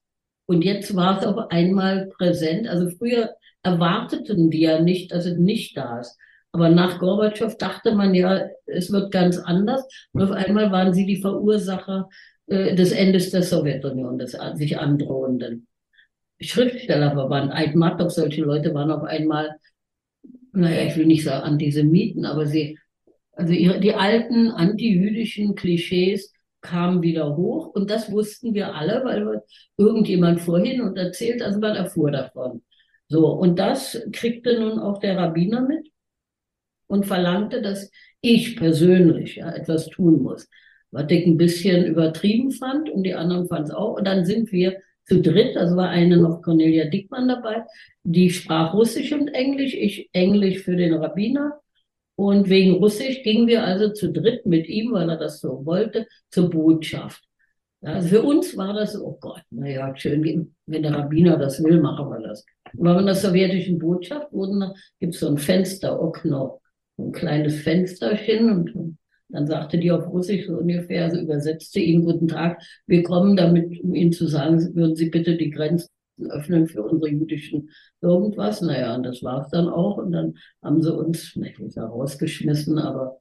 [0.45, 2.67] Und jetzt war es auf einmal präsent.
[2.67, 3.29] Also früher
[3.63, 6.17] erwarteten die ja nicht, dass es nicht da ist.
[6.51, 9.87] Aber nach Gorbatschow dachte man ja, es wird ganz anders.
[10.11, 12.09] Und auf einmal waren sie die Verursacher
[12.45, 15.67] äh, des Endes der Sowjetunion, des sich androhenden.
[16.39, 19.55] Schriftstellerverband, Eidmatov, solche Leute waren auf einmal,
[20.51, 22.77] naja, ich will nicht sagen Antisemiten, aber sie,
[23.31, 29.41] also ihre, die alten antijüdischen Klischees kamen wieder hoch und das wussten wir alle, weil
[29.77, 32.61] irgendjemand vorhin und erzählt, also man erfuhr davon.
[33.09, 35.87] So, und das kriegte nun auch der Rabbiner mit
[36.87, 40.47] und verlangte, dass ich persönlich ja, etwas tun muss.
[40.91, 43.97] Was ich ein bisschen übertrieben fand und die anderen fanden es auch.
[43.97, 47.63] Und dann sind wir zu dritt, also war eine noch Cornelia Dickmann dabei,
[48.03, 51.59] die sprach Russisch und Englisch, ich Englisch für den Rabbiner.
[52.15, 56.07] Und wegen Russisch gingen wir also zu dritt mit ihm, weil er das so wollte,
[56.29, 57.23] zur Botschaft.
[57.81, 62.09] Also für uns war das, oh Gott, naja, schön, wenn der Rabbiner das will, machen
[62.09, 62.45] wir das.
[62.79, 64.27] Aber in der sowjetischen Botschaft
[64.99, 66.61] gibt es so ein Fenster, Okno,
[66.97, 68.97] ein kleines Fensterchen und
[69.29, 73.83] dann sagte die auf Russisch so ungefähr, also übersetzte ihm, guten Tag, wir kommen damit,
[73.83, 75.89] um Ihnen zu sagen, würden Sie bitte die Grenzen
[76.29, 77.69] öffnen für unsere jüdischen
[78.01, 78.61] irgendwas.
[78.61, 79.97] Naja, und das war es dann auch.
[79.97, 83.19] Und dann haben sie uns, ich will sagen, rausgeschmissen, aber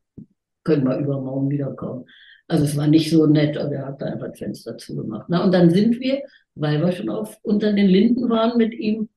[0.65, 2.05] können wir übermorgen wiederkommen.
[2.49, 5.27] Also es war nicht so nett, aber er hat da einfach das Fenster zugemacht.
[5.29, 6.23] Na, und dann sind wir,
[6.55, 9.09] weil wir schon auf, unter den Linden waren, mit ihm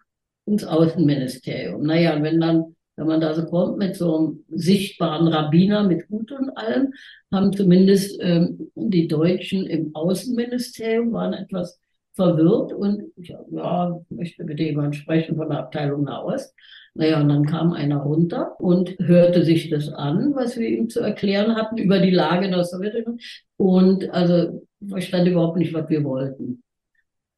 [0.45, 1.83] ins Außenministerium.
[1.83, 6.31] Naja, wenn dann, wenn man da so kommt mit so einem sichtbaren Rabbiner mit Hut
[6.31, 6.93] und allem,
[7.31, 11.79] haben zumindest ähm, die Deutschen im Außenministerium waren etwas
[12.13, 16.53] verwirrt und ich ja, möchte bitte jemand sprechen von der Abteilung Nahost.
[16.97, 21.01] Naja, und dann kam einer runter und hörte sich das an, was wir ihm zu
[21.01, 23.19] erklären hatten über die Lage der Sowjetunion.
[23.57, 26.63] Und also verstand überhaupt nicht, was wir wollten.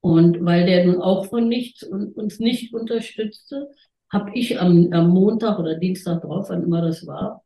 [0.08, 3.68] Und weil der nun auch von nichts und uns nicht unterstützte,
[4.10, 7.44] habe ich am, am Montag oder Dienstag drauf, wann immer das war,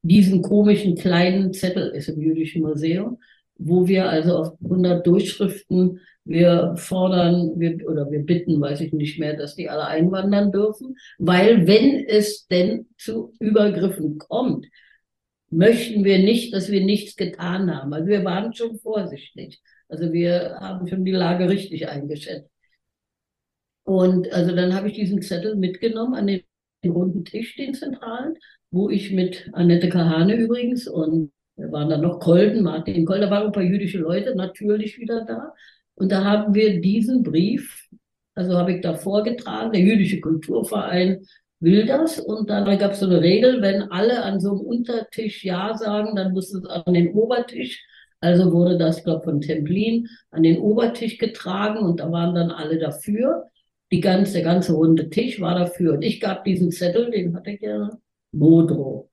[0.00, 3.18] diesen komischen kleinen Zettel ist im Jüdischen Museum,
[3.58, 9.18] wo wir also auf 100 Durchschriften wir fordern wir, oder wir bitten, weiß ich nicht
[9.18, 14.66] mehr, dass die alle einwandern dürfen, weil wenn es denn zu Übergriffen kommt,
[15.50, 17.92] möchten wir nicht, dass wir nichts getan haben.
[17.92, 19.60] Also wir waren schon vorsichtig.
[19.88, 22.50] Also wir haben schon die Lage richtig eingeschätzt.
[23.84, 26.42] Und also dann habe ich diesen Zettel mitgenommen an den
[26.84, 28.34] runden Tisch, den zentralen,
[28.70, 33.30] wo ich mit Annette Kahane übrigens und wir waren dann noch Kolden, Martin Kolden, da
[33.30, 35.54] waren ein paar jüdische Leute natürlich wieder da.
[35.94, 37.88] Und da haben wir diesen Brief,
[38.34, 41.26] also habe ich da vorgetragen, der jüdische Kulturverein
[41.58, 42.20] will das.
[42.20, 46.14] Und dann gab es so eine Regel, wenn alle an so einem Untertisch Ja sagen,
[46.14, 47.84] dann muss es an den Obertisch.
[48.20, 52.78] Also wurde das, glaube von Templin an den Obertisch getragen und da waren dann alle
[52.78, 53.44] dafür.
[53.90, 55.94] Die ganze, der ganze runde Tisch war dafür.
[55.94, 57.90] Und ich gab diesen Zettel, den hatte ich ja,
[58.32, 59.08] Modro.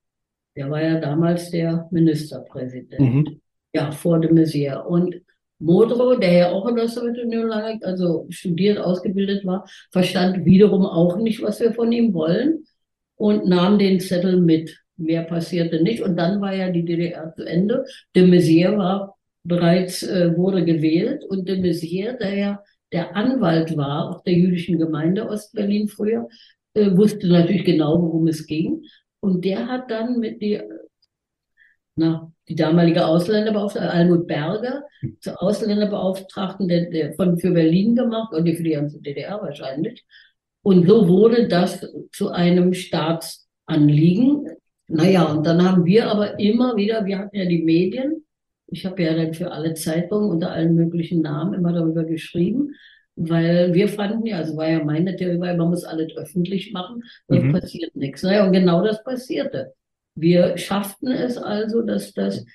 [0.58, 3.00] Der war ja damals der Ministerpräsident.
[3.00, 3.42] Mhm.
[3.74, 4.86] Ja, vor de Maizière.
[4.86, 5.22] Und
[5.60, 11.42] Modrow, der ja auch in der Sowjetunion also studiert, ausgebildet war, verstand wiederum auch nicht,
[11.42, 12.66] was wir von ihm wollen
[13.16, 14.85] und nahm den Zettel mit.
[14.98, 16.02] Mehr passierte nicht.
[16.02, 17.86] Und dann war ja die DDR zu Ende.
[18.16, 24.10] De Maizière war bereits, äh, wurde gewählt und de Maizière, der ja der Anwalt war,
[24.10, 26.30] auch der jüdischen Gemeinde Ostberlin früher,
[26.76, 28.84] äh, wusste natürlich genau, worum es ging.
[29.20, 30.62] Und der hat dann mit die
[31.96, 34.84] na, die damalige Ausländerbeauftragte, Almut Berger,
[35.22, 40.06] zur Ausländerbeauftragten der, der von, für Berlin gemacht und für die ganze DDR wahrscheinlich.
[40.62, 44.48] Und so wurde das zu einem Staatsanliegen.
[44.88, 48.24] Naja, und dann haben wir aber immer wieder, wir hatten ja die Medien,
[48.68, 52.74] ich habe ja dann für alle Zeitungen unter allen möglichen Namen immer darüber geschrieben,
[53.16, 57.48] weil wir fanden ja, also war ja meine Theorie, man muss alles öffentlich machen, dann
[57.48, 57.54] mhm.
[57.54, 58.24] passiert nichts.
[58.24, 59.74] Naja, und genau das passierte.
[60.16, 62.46] Wir schafften es also, dass das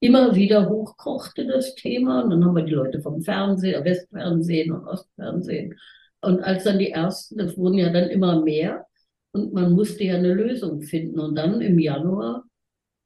[0.00, 2.22] immer wieder hochkochte, das Thema.
[2.22, 5.78] Und dann haben wir die Leute vom Fernsehen, Westfernsehen und Ostfernsehen.
[6.22, 8.86] Und als dann die ersten, das wurden ja dann immer mehr.
[9.32, 11.20] Und man musste ja eine Lösung finden.
[11.20, 12.44] Und dann im Januar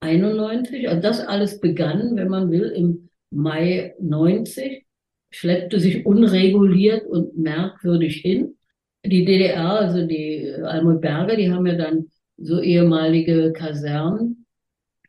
[0.01, 4.87] 91, also das alles begann, wenn man will, im Mai 90,
[5.31, 8.57] schleppte sich unreguliert und merkwürdig hin.
[9.05, 14.47] Die DDR, also die Almut Berger, die haben ja dann so ehemalige Kasernen,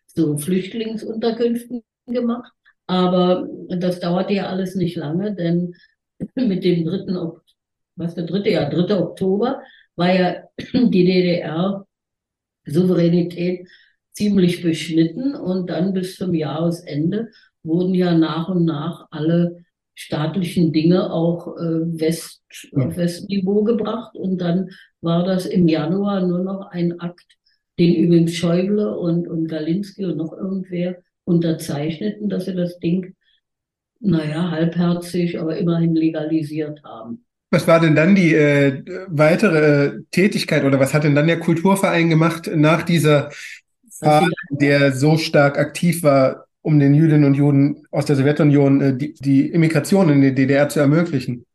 [0.08, 2.52] so Flüchtlingsunterkünften gemacht.
[2.88, 5.76] Aber das dauerte ja alles nicht lange, denn
[6.36, 7.18] mit dem dritten,
[7.96, 8.96] was der dritte, ja, 3.
[8.96, 9.62] Oktober
[9.96, 11.86] war ja die DDR
[12.66, 13.68] Souveränität
[14.12, 17.30] ziemlich beschnitten und dann bis zum Jahresende
[17.64, 22.88] wurden ja nach und nach alle staatlichen Dinge auch äh, West, ja.
[22.88, 24.16] auf Westniveau gebracht.
[24.16, 24.70] Und dann
[25.02, 27.38] war das im Januar nur noch ein Akt,
[27.80, 33.16] den übrigens Schäuble und, und Galinski und noch irgendwer unterzeichneten, dass sie das Ding,
[34.00, 37.25] naja, halbherzig, aber immerhin legalisiert haben.
[37.52, 42.10] Was war denn dann die äh, weitere Tätigkeit oder was hat denn dann der Kulturverein
[42.10, 43.30] gemacht nach dieser
[44.00, 48.98] Phase, der so stark aktiv war um den Jüdinnen und Juden aus der Sowjetunion äh,
[48.98, 51.46] die, die Immigration in die DDR zu ermöglichen?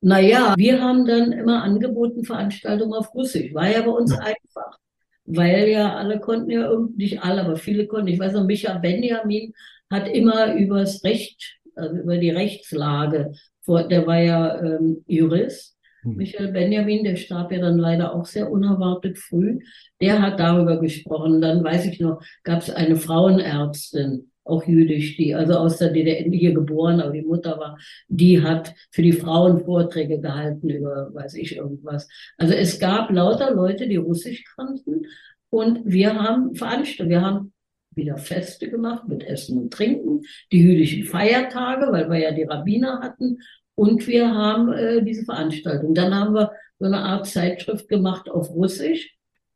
[0.00, 3.54] Naja, wir haben dann immer angeboten Veranstaltungen auf Russisch.
[3.54, 4.18] War ja bei uns ja.
[4.18, 4.78] einfach.
[5.26, 8.08] Weil ja alle konnten ja irgendwie, nicht alle, aber viele konnten.
[8.08, 9.52] Ich weiß noch, Micha Benjamin
[9.90, 13.32] hat immer übers Recht, also über die Rechtslage,
[13.64, 15.76] vor, der war ja ähm, Jurist.
[16.02, 16.16] Hm.
[16.16, 19.58] Michael Benjamin, der starb ja dann leider auch sehr unerwartet früh.
[20.00, 21.40] Der hat darüber gesprochen.
[21.40, 26.30] Dann weiß ich noch, gab es eine Frauenärztin, auch jüdisch, die also aus der DDR
[26.30, 31.34] hier geboren, aber die Mutter war, die hat für die Frauen Vorträge gehalten über, weiß
[31.34, 32.08] ich, irgendwas.
[32.36, 35.06] Also es gab lauter Leute, die Russisch kannten
[35.48, 37.53] und wir haben veranstaltet, wir haben
[37.96, 43.00] wieder Feste gemacht mit Essen und Trinken, die jüdischen Feiertage, weil wir ja die Rabbiner
[43.00, 43.38] hatten
[43.74, 45.94] und wir haben äh, diese Veranstaltung.
[45.94, 49.14] Dann haben wir so eine Art Zeitschrift gemacht auf Russisch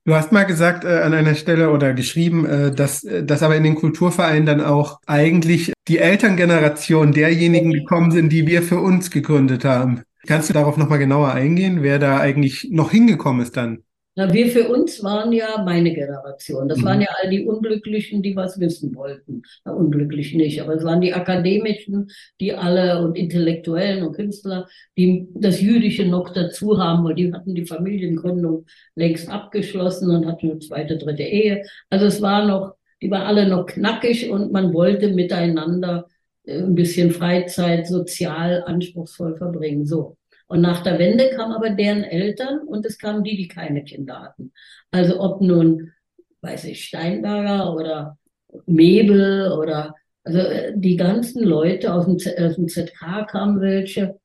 [0.08, 3.56] Du hast mal gesagt äh, an einer Stelle oder geschrieben, äh, dass, äh, dass aber
[3.56, 9.10] in den Kulturvereinen dann auch eigentlich die Elterngeneration derjenigen gekommen sind, die wir für uns
[9.10, 10.00] gegründet haben.
[10.26, 13.84] Kannst du darauf nochmal genauer eingehen, wer da eigentlich noch hingekommen ist dann?
[14.18, 16.68] Na, wir für uns waren ja meine Generation.
[16.68, 16.84] Das mhm.
[16.86, 19.42] waren ja all die Unglücklichen, die was wissen wollten.
[19.64, 25.28] Na, unglücklich nicht, aber es waren die Akademischen, die alle und Intellektuellen und Künstler, die
[25.34, 30.58] das Jüdische noch dazu haben, weil die hatten die Familiengründung längst abgeschlossen und hatten eine
[30.58, 31.62] zweite, dritte Ehe.
[31.88, 36.08] Also es war noch, die waren alle noch knackig und man wollte miteinander
[36.42, 39.86] äh, ein bisschen Freizeit sozial anspruchsvoll verbringen.
[39.86, 40.16] So.
[40.48, 44.20] Und nach der Wende kamen aber deren Eltern und es kamen die, die keine Kinder
[44.20, 44.52] hatten.
[44.90, 45.92] Also ob nun,
[46.40, 48.18] weiß ich, Steinberger oder
[48.66, 54.18] Mebel oder also äh, die ganzen Leute aus dem, Z aus dem ZK kamen welche.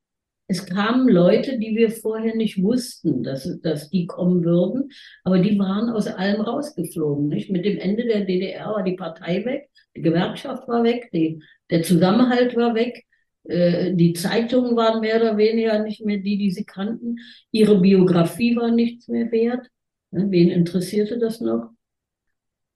[0.48, 4.90] Es kamen Leute, die wir vorher nicht wussten, dass, dass die kommen würden,
[5.24, 7.28] aber die waren aus allem rausgeflogen.
[7.28, 7.50] Nicht?
[7.50, 11.84] Mit dem Ende der DDR war die Partei weg, die Gewerkschaft war weg, die, der
[11.84, 13.06] Zusammenhalt war weg.
[13.46, 17.18] Äh, die Zeitungen waren mehr oder weniger nicht mehr die, die sie kannten.
[17.52, 19.68] Ihre Biografie war nichts mehr wert.
[20.12, 21.72] Wen interessierte das noch?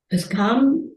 [0.09, 0.89] Es kam,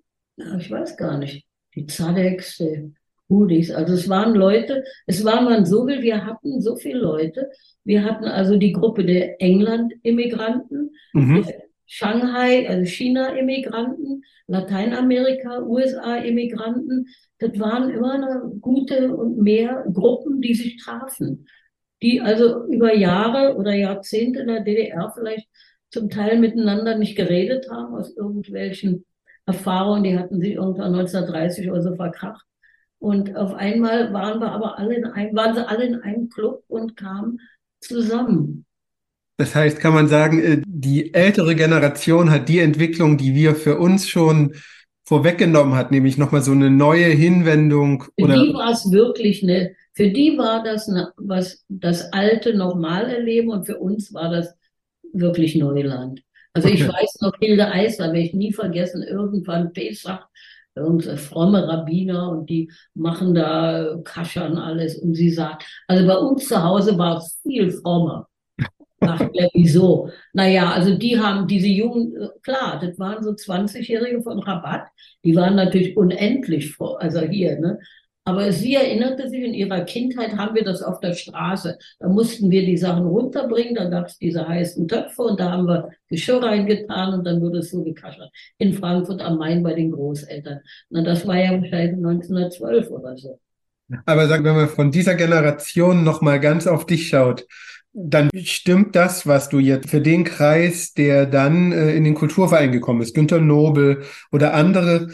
[0.58, 2.94] ich weiß gar nicht, die Zadeks, die
[3.28, 3.70] Hudis.
[3.70, 7.50] Also es waren Leute, es war man so will, wir hatten so viele Leute.
[7.84, 11.46] Wir hatten also die Gruppe der England-Immigranten, mhm.
[11.92, 17.08] Shanghai, also China-Immigranten, Lateinamerika, USA-Immigranten.
[17.40, 21.48] Das waren immer eine gute und mehr Gruppen, die sich trafen,
[22.00, 25.48] die also über Jahre oder Jahrzehnte in der DDR vielleicht
[25.90, 29.04] zum Teil miteinander nicht geredet haben aus irgendwelchen
[29.44, 32.46] Erfahrungen, die hatten sich irgendwann 1930 oder so verkracht.
[33.00, 36.62] Und auf einmal waren wir aber alle in einem, waren sie alle in einem Club
[36.68, 37.40] und kamen
[37.80, 38.64] zusammen.
[39.40, 43.78] Das heißt, kann man sagen, äh, die ältere Generation hat die Entwicklung, die wir für
[43.78, 44.54] uns schon
[45.04, 48.02] vorweggenommen hat, nämlich nochmal so eine neue Hinwendung.
[48.02, 52.54] Für oder die war es wirklich eine, für die war das eine, was das Alte
[52.54, 54.54] nochmal erleben und für uns war das
[55.12, 56.22] wirklich Neuland.
[56.52, 56.76] Also okay.
[56.76, 60.28] ich weiß noch, Hilde Eisler, werde ich nie vergessen, irgendwann Pesach
[60.74, 64.98] irgendeine fromme Rabbiner und die machen da Kaschern alles.
[64.98, 68.28] Und sie sagt, also bei uns zu Hause war es viel frommer.
[69.00, 70.10] Ach, ja, wieso?
[70.32, 74.88] Naja, also die haben diese jungen, klar, das waren so 20-Jährige von Rabatt,
[75.24, 77.78] die waren natürlich unendlich froh, also hier, ne?
[78.24, 81.78] Aber sie erinnerte sich, in ihrer Kindheit haben wir das auf der Straße.
[81.98, 85.66] Da mussten wir die Sachen runterbringen, da gab es diese heißen Töpfe und da haben
[85.66, 88.30] wir Geschirr reingetan und dann wurde es so gekaschert.
[88.58, 90.60] In Frankfurt am Main bei den Großeltern.
[90.90, 93.40] Na, das war ja wahrscheinlich 1912 oder so.
[94.04, 97.46] Aber sag, wenn man von dieser Generation nochmal ganz auf dich schaut,
[97.92, 102.70] dann stimmt das, was du jetzt für den Kreis, der dann äh, in den Kulturverein
[102.70, 105.08] gekommen ist, Günter Nobel oder andere,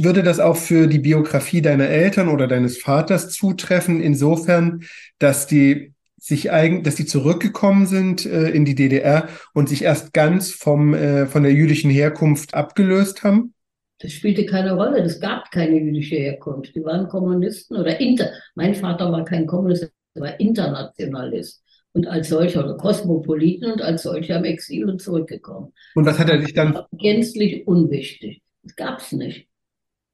[0.00, 4.82] würde das auch für die Biografie deiner Eltern oder deines Vaters zutreffen, insofern,
[5.18, 10.12] dass die sich eigen, dass die zurückgekommen sind äh, in die DDR und sich erst
[10.12, 13.54] ganz vom äh, von der jüdischen Herkunft abgelöst haben?
[13.98, 15.02] Das spielte keine Rolle.
[15.02, 16.74] Es gab keine jüdische Herkunft.
[16.74, 18.30] Die waren Kommunisten oder Inter.
[18.54, 21.62] Mein Vater war kein Kommunist, er war Internationalist
[21.92, 25.72] und als solcher oder Kosmopoliten und als solcher im Exil und zurückgekommen.
[25.94, 26.78] Und was hat er sich dann?
[26.92, 28.42] Gänzlich unwichtig.
[28.62, 29.48] Das gab's nicht.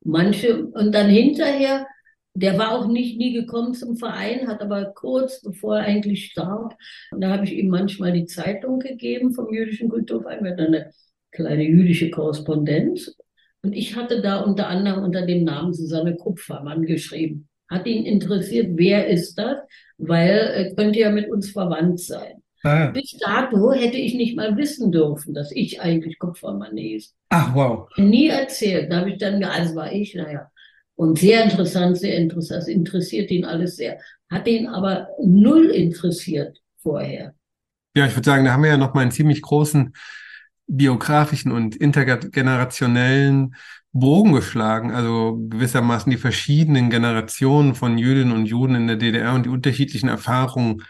[0.05, 1.87] Manche, und dann hinterher,
[2.35, 6.77] der war auch nicht nie gekommen zum Verein, hat aber kurz bevor er eigentlich starb,
[7.11, 10.93] und da habe ich ihm manchmal die Zeitung gegeben vom Jüdischen Kulturverein, mit eine
[11.33, 13.17] kleine jüdische Korrespondenz.
[13.63, 17.49] Und ich hatte da unter anderem unter dem Namen Susanne Kupfermann geschrieben.
[17.69, 19.59] Hat ihn interessiert, wer ist das?
[19.99, 22.43] Weil er könnte ja mit uns verwandt sein.
[22.65, 22.87] Ah.
[22.87, 27.15] Bis dato hätte ich nicht mal wissen dürfen, dass ich eigentlich Kupfermann ist.
[27.29, 27.89] Ach, wow.
[27.97, 28.91] Nie erzählt.
[28.91, 30.51] Da habe ich dann, also war ich, naja.
[30.97, 32.63] Und sehr interessant, sehr interessant.
[32.63, 33.99] Das interessiert ihn alles sehr.
[34.31, 37.35] Hat ihn aber null interessiert vorher.
[37.97, 39.93] Ja, ich würde sagen, da haben wir ja noch mal einen ziemlich großen
[40.67, 43.55] biografischen und intergenerationellen
[43.93, 49.47] Bogen geschlagen, also gewissermaßen die verschiedenen Generationen von Jüdinnen und Juden in der DDR und
[49.47, 50.83] die unterschiedlichen Erfahrungen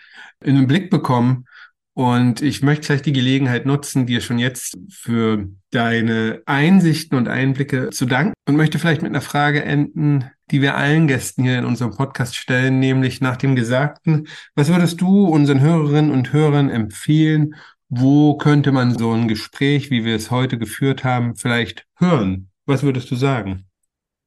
[0.43, 1.47] in den Blick bekommen.
[1.95, 7.91] Und ich möchte vielleicht die Gelegenheit nutzen, dir schon jetzt für deine Einsichten und Einblicke
[7.91, 11.65] zu danken und möchte vielleicht mit einer Frage enden, die wir allen Gästen hier in
[11.65, 17.57] unserem Podcast stellen, nämlich nach dem Gesagten, was würdest du unseren Hörerinnen und Hörern empfehlen?
[17.89, 22.48] Wo könnte man so ein Gespräch, wie wir es heute geführt haben, vielleicht hören?
[22.69, 23.65] Was würdest du sagen?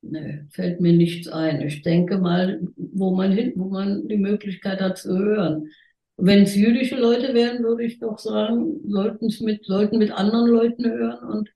[0.01, 1.61] Nee, fällt mir nichts ein.
[1.61, 5.69] Ich denke mal, wo man hin, wo man die Möglichkeit hat zu hören.
[6.17, 10.49] Wenn es jüdische Leute wären, würde ich doch sagen, sollten es mit, sollten mit anderen
[10.49, 11.49] Leuten hören und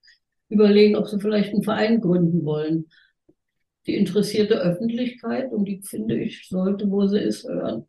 [0.48, 2.86] überlegen, ob sie vielleicht einen Verein gründen wollen.
[3.88, 7.84] Die interessierte Öffentlichkeit, und die finde ich, sollte, wo sie ist, hören.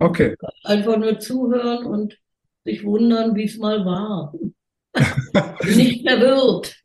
[0.00, 0.34] Okay.
[0.64, 2.18] Einfach nur zuhören und
[2.66, 4.34] sich wundern, wie es mal war.
[5.64, 6.76] Nicht verwirrt.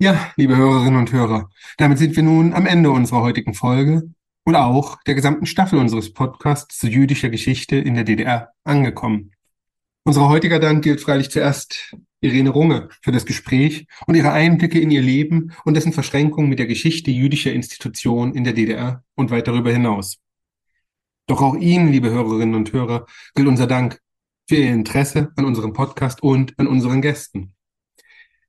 [0.00, 4.08] Ja, liebe Hörerinnen und Hörer, damit sind wir nun am Ende unserer heutigen Folge
[4.44, 9.32] und auch der gesamten Staffel unseres Podcasts zu jüdischer Geschichte in der DDR angekommen.
[10.04, 14.92] Unser heutiger Dank gilt freilich zuerst Irene Runge für das Gespräch und ihre Einblicke in
[14.92, 19.48] ihr Leben und dessen Verschränkung mit der Geschichte jüdischer Institutionen in der DDR und weit
[19.48, 20.18] darüber hinaus.
[21.26, 24.00] Doch auch Ihnen, liebe Hörerinnen und Hörer, gilt unser Dank
[24.48, 27.52] für Ihr Interesse an unserem Podcast und an unseren Gästen.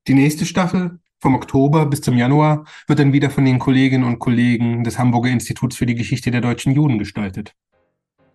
[0.06, 4.18] Die nächste Staffel vom Oktober bis zum Januar wird dann wieder von den Kolleginnen und
[4.18, 7.54] Kollegen des Hamburger Instituts für die Geschichte der deutschen Juden gestaltet.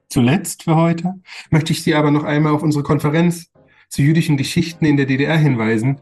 [0.09, 1.15] Zuletzt für heute
[1.49, 3.51] möchte ich Sie aber noch einmal auf unsere Konferenz
[3.89, 5.99] zu jüdischen Geschichten in der DDR hinweisen,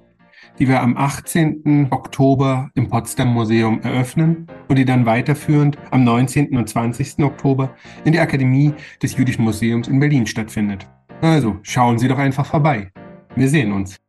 [0.59, 1.87] die wir am 18.
[1.89, 6.55] Oktober im Potsdam Museum eröffnen und die dann weiterführend am 19.
[6.57, 7.19] und 20.
[7.23, 10.87] Oktober in der Akademie des Jüdischen Museums in Berlin stattfindet.
[11.21, 12.91] Also schauen Sie doch einfach vorbei.
[13.35, 14.02] Wir sehen uns.